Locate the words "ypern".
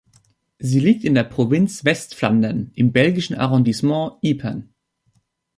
4.23-4.73